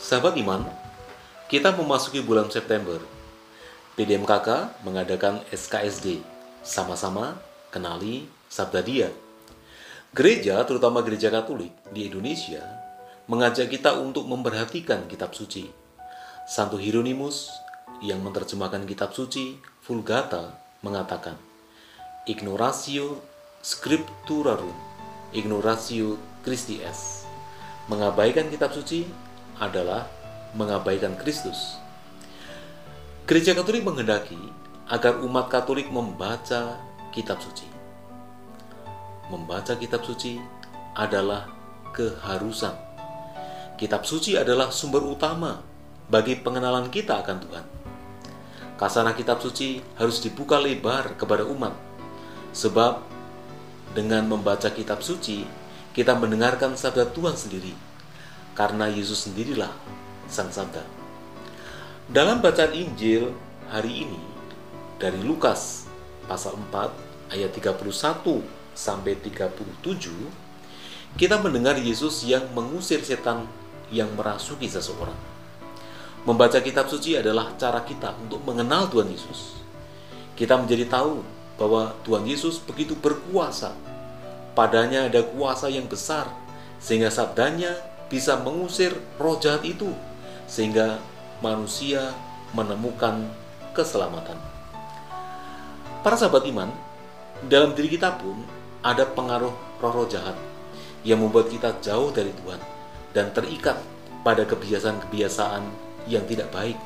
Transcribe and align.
Sahabat 0.00 0.32
iman, 0.40 0.64
kita 1.52 1.76
memasuki 1.76 2.24
bulan 2.24 2.48
September. 2.48 2.96
PDMKK 4.00 4.80
mengadakan 4.80 5.44
SKSD, 5.52 6.24
sama-sama 6.64 7.36
kenali 7.68 8.24
Sabda 8.48 8.80
Dia. 8.80 9.12
Gereja, 10.16 10.56
terutama 10.64 11.04
gereja 11.04 11.28
Katolik 11.28 11.76
di 11.92 12.08
Indonesia, 12.08 12.64
mengajak 13.28 13.68
kita 13.68 14.00
untuk 14.00 14.24
memperhatikan 14.24 15.04
kitab 15.04 15.36
suci. 15.36 15.68
Santo 16.48 16.80
Hieronymus 16.80 17.52
yang 18.00 18.24
menerjemahkan 18.24 18.88
kitab 18.88 19.12
suci 19.12 19.60
Vulgata 19.84 20.56
mengatakan, 20.80 21.36
Ignoratio 22.24 23.20
scripturarum, 23.60 24.72
ignoratio 25.36 26.16
Christi 26.40 26.80
est. 26.80 27.28
Mengabaikan 27.92 28.48
kitab 28.48 28.72
suci 28.72 29.04
adalah 29.60 30.08
mengabaikan 30.56 31.14
Kristus. 31.20 31.76
Gereja 33.28 33.54
Katolik 33.54 33.86
menghendaki 33.86 34.40
agar 34.90 35.22
umat 35.22 35.46
Katolik 35.52 35.86
membaca 35.92 36.80
kitab 37.14 37.38
suci. 37.38 37.68
Membaca 39.30 39.78
kitab 39.78 40.02
suci 40.02 40.42
adalah 40.98 41.46
keharusan. 41.94 42.74
Kitab 43.78 44.02
suci 44.02 44.34
adalah 44.34 44.74
sumber 44.74 45.06
utama 45.06 45.62
bagi 46.10 46.34
pengenalan 46.34 46.90
kita 46.90 47.22
akan 47.22 47.38
Tuhan. 47.38 47.66
Kasana 48.74 49.14
kitab 49.14 49.38
suci 49.38 49.78
harus 50.00 50.18
dibuka 50.18 50.58
lebar 50.58 51.14
kepada 51.14 51.46
umat, 51.46 51.76
sebab 52.50 53.04
dengan 53.94 54.26
membaca 54.26 54.72
kitab 54.72 55.04
suci, 55.04 55.44
kita 55.94 56.16
mendengarkan 56.16 56.74
sabda 56.74 57.12
Tuhan 57.12 57.36
sendiri 57.36 57.89
karena 58.54 58.90
Yesus 58.90 59.28
sendirilah 59.28 59.70
Sang 60.30 60.50
Sabda. 60.50 60.82
Dalam 62.10 62.42
bacaan 62.42 62.74
Injil 62.74 63.30
hari 63.70 64.06
ini 64.06 64.20
dari 64.98 65.18
Lukas 65.22 65.86
pasal 66.26 66.58
4 66.70 67.34
ayat 67.34 67.50
31 67.54 67.82
sampai 68.74 69.18
37 69.18 70.50
kita 71.18 71.42
mendengar 71.42 71.74
Yesus 71.78 72.22
yang 72.22 72.46
mengusir 72.54 73.02
setan 73.02 73.50
yang 73.90 74.14
merasuki 74.14 74.70
seseorang. 74.70 75.16
Membaca 76.22 76.60
kitab 76.62 76.86
suci 76.86 77.16
adalah 77.16 77.56
cara 77.56 77.82
kita 77.82 78.14
untuk 78.22 78.44
mengenal 78.46 78.86
Tuhan 78.92 79.10
Yesus. 79.10 79.58
Kita 80.38 80.60
menjadi 80.60 80.86
tahu 80.86 81.24
bahwa 81.58 81.96
Tuhan 82.06 82.28
Yesus 82.28 82.62
begitu 82.62 82.94
berkuasa. 82.94 83.74
Padanya 84.54 85.08
ada 85.08 85.24
kuasa 85.24 85.72
yang 85.72 85.88
besar 85.88 86.28
sehingga 86.80 87.08
sabdanya 87.08 87.72
bisa 88.10 88.36
mengusir 88.42 88.92
roh 89.16 89.38
jahat 89.38 89.62
itu 89.62 89.88
sehingga 90.50 90.98
manusia 91.38 92.10
menemukan 92.50 93.22
keselamatan. 93.70 94.36
Para 96.02 96.18
sahabat 96.18 96.42
iman, 96.50 96.68
dalam 97.46 97.72
diri 97.72 97.94
kita 97.94 98.18
pun 98.18 98.42
ada 98.82 99.06
pengaruh 99.06 99.54
roh-roh 99.78 100.10
jahat 100.10 100.34
yang 101.06 101.22
membuat 101.22 101.48
kita 101.48 101.78
jauh 101.80 102.10
dari 102.10 102.34
Tuhan 102.34 102.60
dan 103.14 103.30
terikat 103.30 103.78
pada 104.26 104.44
kebiasaan-kebiasaan 104.44 105.62
yang 106.10 106.26
tidak 106.26 106.50
baik 106.52 106.76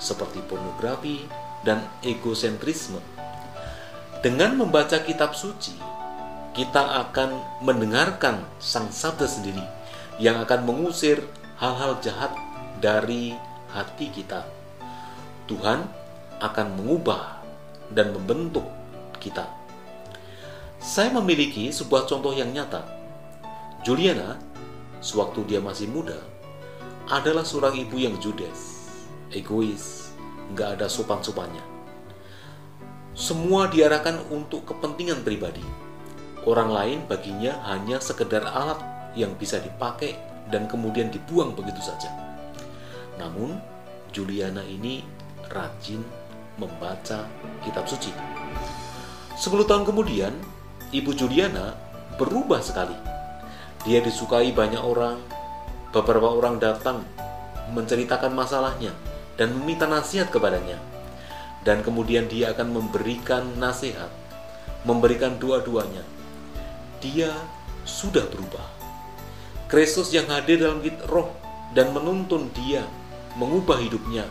seperti 0.00 0.40
pornografi 0.48 1.28
dan 1.62 1.84
egosentrisme. 2.00 2.98
Dengan 4.24 4.56
membaca 4.56 5.00
kitab 5.04 5.36
suci, 5.36 5.76
kita 6.56 7.06
akan 7.06 7.62
mendengarkan 7.62 8.42
sang 8.58 8.90
sabda 8.90 9.28
sendiri 9.28 9.79
yang 10.18 10.40
akan 10.42 10.66
mengusir 10.66 11.22
hal-hal 11.60 12.00
jahat 12.00 12.32
dari 12.80 13.36
hati 13.70 14.10
kita. 14.10 14.48
Tuhan 15.46 15.84
akan 16.40 16.66
mengubah 16.80 17.44
dan 17.92 18.16
membentuk 18.16 18.64
kita. 19.20 19.46
Saya 20.80 21.12
memiliki 21.12 21.68
sebuah 21.68 22.08
contoh 22.08 22.32
yang 22.32 22.50
nyata. 22.50 22.80
Juliana, 23.84 24.40
sewaktu 25.04 25.44
dia 25.44 25.60
masih 25.60 25.92
muda, 25.92 26.16
adalah 27.12 27.44
seorang 27.44 27.76
ibu 27.76 28.00
yang 28.00 28.16
judes, 28.16 28.88
egois, 29.28 30.16
nggak 30.56 30.80
ada 30.80 30.86
sopan-sopannya. 30.88 31.62
Semua 33.12 33.68
diarahkan 33.68 34.24
untuk 34.32 34.64
kepentingan 34.64 35.20
pribadi. 35.20 35.64
Orang 36.48 36.72
lain 36.72 37.04
baginya 37.04 37.60
hanya 37.68 38.00
sekedar 38.00 38.48
alat 38.48 38.80
yang 39.14 39.34
bisa 39.34 39.58
dipakai 39.58 40.14
dan 40.50 40.66
kemudian 40.66 41.10
dibuang 41.10 41.54
begitu 41.54 41.78
saja. 41.82 42.10
Namun, 43.18 43.58
Juliana 44.10 44.64
ini 44.66 45.04
rajin 45.50 46.02
membaca 46.58 47.26
kitab 47.62 47.86
suci. 47.86 48.10
Sepuluh 49.38 49.64
tahun 49.64 49.86
kemudian, 49.86 50.34
Ibu 50.90 51.14
Juliana 51.14 51.72
berubah 52.18 52.60
sekali. 52.60 52.94
Dia 53.86 54.02
disukai 54.04 54.52
banyak 54.52 54.82
orang, 54.82 55.16
beberapa 55.94 56.28
orang 56.28 56.60
datang 56.60 57.06
menceritakan 57.70 58.34
masalahnya 58.34 58.92
dan 59.38 59.54
meminta 59.56 59.86
nasihat 59.86 60.28
kepadanya. 60.28 60.76
Dan 61.60 61.84
kemudian 61.84 62.24
dia 62.24 62.56
akan 62.56 62.72
memberikan 62.72 63.44
nasihat, 63.60 64.08
memberikan 64.88 65.36
dua-duanya. 65.36 66.00
Dia 67.04 67.32
sudah 67.84 68.24
berubah. 68.32 68.79
Kristus 69.70 70.10
yang 70.10 70.26
hadir 70.26 70.58
dalam 70.58 70.82
roh 71.06 71.30
dan 71.78 71.94
menuntun 71.94 72.50
dia 72.50 72.82
mengubah 73.38 73.78
hidupnya 73.78 74.26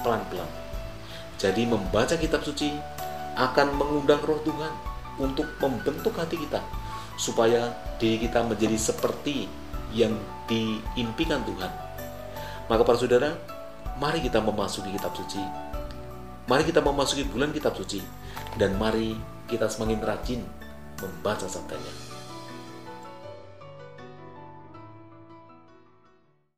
pelan-pelan. 0.00 0.48
Jadi 1.36 1.68
membaca 1.68 2.16
kitab 2.16 2.40
suci 2.40 2.72
akan 3.36 3.76
mengundang 3.76 4.24
roh 4.24 4.40
Tuhan 4.40 4.72
untuk 5.20 5.44
membentuk 5.60 6.16
hati 6.16 6.40
kita 6.40 6.64
supaya 7.20 7.76
diri 8.00 8.16
kita 8.24 8.40
menjadi 8.48 8.80
seperti 8.80 9.44
yang 9.92 10.16
diimpikan 10.48 11.44
Tuhan. 11.44 11.68
Maka 12.72 12.80
para 12.80 12.96
saudara, 12.96 13.36
mari 14.00 14.24
kita 14.24 14.40
memasuki 14.40 14.88
kitab 14.88 15.12
suci. 15.12 15.44
Mari 16.48 16.64
kita 16.64 16.80
memasuki 16.80 17.28
bulan 17.28 17.52
kitab 17.52 17.76
suci 17.76 18.00
dan 18.56 18.72
mari 18.80 19.12
kita 19.52 19.68
semakin 19.68 20.00
rajin 20.00 20.40
membaca 20.96 21.44
sabdanya. 21.44 22.17